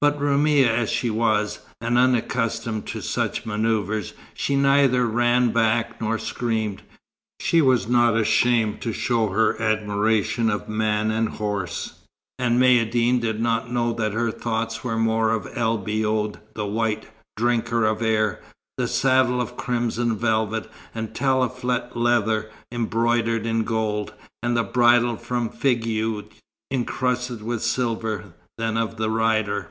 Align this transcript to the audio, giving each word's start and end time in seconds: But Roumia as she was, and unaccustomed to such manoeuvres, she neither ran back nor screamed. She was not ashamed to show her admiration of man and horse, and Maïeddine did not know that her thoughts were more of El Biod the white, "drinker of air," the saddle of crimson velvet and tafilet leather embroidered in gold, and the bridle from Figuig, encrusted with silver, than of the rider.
But 0.00 0.20
Roumia 0.20 0.70
as 0.70 0.90
she 0.90 1.10
was, 1.10 1.58
and 1.80 1.98
unaccustomed 1.98 2.86
to 2.86 3.00
such 3.00 3.44
manoeuvres, 3.44 4.14
she 4.32 4.54
neither 4.54 5.04
ran 5.08 5.50
back 5.50 6.00
nor 6.00 6.20
screamed. 6.20 6.82
She 7.40 7.60
was 7.60 7.88
not 7.88 8.16
ashamed 8.16 8.80
to 8.82 8.92
show 8.92 9.30
her 9.30 9.60
admiration 9.60 10.50
of 10.50 10.68
man 10.68 11.10
and 11.10 11.28
horse, 11.30 11.94
and 12.38 12.60
Maïeddine 12.62 13.20
did 13.20 13.40
not 13.40 13.72
know 13.72 13.92
that 13.92 14.12
her 14.12 14.30
thoughts 14.30 14.84
were 14.84 14.96
more 14.96 15.32
of 15.32 15.48
El 15.56 15.78
Biod 15.78 16.38
the 16.54 16.64
white, 16.64 17.08
"drinker 17.36 17.84
of 17.84 18.00
air," 18.00 18.40
the 18.76 18.86
saddle 18.86 19.40
of 19.40 19.56
crimson 19.56 20.16
velvet 20.16 20.70
and 20.94 21.12
tafilet 21.12 21.96
leather 21.96 22.48
embroidered 22.70 23.46
in 23.46 23.64
gold, 23.64 24.14
and 24.44 24.56
the 24.56 24.62
bridle 24.62 25.16
from 25.16 25.48
Figuig, 25.48 26.34
encrusted 26.72 27.42
with 27.42 27.62
silver, 27.64 28.32
than 28.58 28.76
of 28.76 28.96
the 28.96 29.10
rider. 29.10 29.70